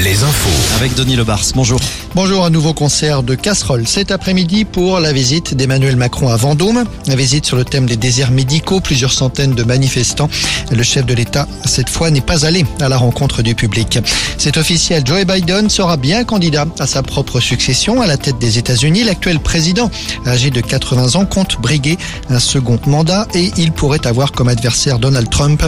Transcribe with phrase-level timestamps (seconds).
[0.00, 0.76] les infos.
[0.76, 1.80] Avec Denis Lebars, bonjour.
[2.14, 6.84] Bonjour, un nouveau concert de casseroles cet après-midi pour la visite d'Emmanuel Macron à Vendôme.
[7.06, 10.30] La visite sur le thème des déserts médicaux, plusieurs centaines de manifestants.
[10.70, 13.98] Le chef de l'État, cette fois, n'est pas allé à la rencontre du public.
[14.38, 18.56] C'est officiel, Joe Biden sera bien candidat à sa propre succession à la tête des
[18.58, 19.04] États-Unis.
[19.04, 19.90] L'actuel président,
[20.26, 21.98] âgé de 80 ans, compte briguer
[22.30, 25.62] un second mandat et il pourrait avoir comme adversaire Donald Trump.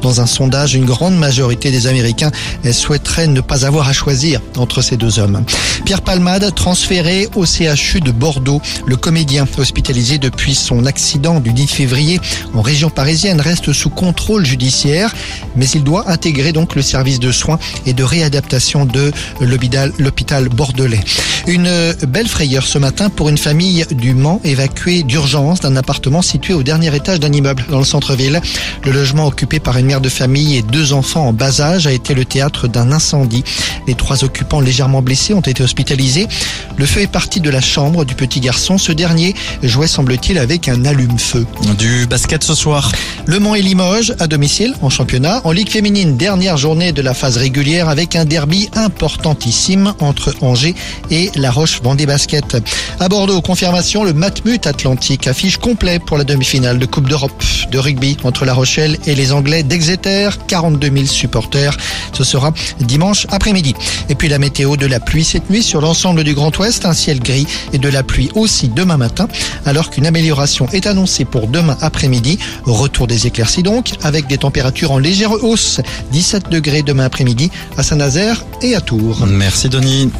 [0.00, 2.30] Dans un sondage, une grande majorité des Américains
[2.72, 5.44] souhaiteraient ne pas avoir à choisir entre ces deux hommes.
[5.84, 8.60] Pierre Palmade, transféré au CHU de Bordeaux.
[8.86, 12.20] Le comédien hospitalisé depuis son accident du 10 février
[12.54, 15.14] en région parisienne reste sous contrôle judiciaire,
[15.56, 21.00] mais il doit intégrer donc le service de soins et de réadaptation de l'hôpital bordelais.
[21.48, 26.54] Une belle frayeur ce matin pour une famille du Mans évacuée d'urgence d'un appartement situé
[26.54, 28.40] au dernier étage d'un immeuble dans le centre-ville.
[28.84, 31.92] Le logement occupé par une mère de famille et deux enfants en bas âge a
[31.92, 33.42] été le théâtre d'un incendie.
[33.88, 36.28] Les trois occupants légèrement blessés ont été hospitalisés.
[36.76, 38.78] Le feu est parti de la chambre du petit garçon.
[38.78, 39.34] Ce dernier
[39.64, 41.44] jouait, semble-t-il, avec un allume-feu.
[41.76, 42.92] Du basket ce soir.
[43.26, 45.40] Le Mans et Limoges à domicile en championnat.
[45.44, 50.74] En Ligue féminine, dernière journée de la phase régulière avec un derby importantissime entre Angers
[51.10, 52.56] et La Roche Vendée Basket.
[53.00, 57.78] À Bordeaux, confirmation, le Matmut Atlantique affiche complet pour la demi-finale de Coupe d'Europe de
[57.78, 60.30] rugby entre La Rochelle et les Anglais d'Exeter.
[60.46, 61.76] 42 000 supporters.
[62.12, 63.74] Ce sera dimanche après-midi.
[64.08, 66.92] Et puis la météo de la pluie cette nuit sur l'ensemble du Grand Ouest, un
[66.92, 69.28] ciel gris et de la pluie aussi demain matin,
[69.66, 72.38] alors qu'une amélioration est annoncée pour demain après-midi.
[72.64, 75.80] Retour des éclaircies donc, avec des températures en légère hausse.
[76.12, 79.26] 17 degrés demain après-midi à Saint-Nazaire et à Tours.
[79.26, 80.10] Merci Denis.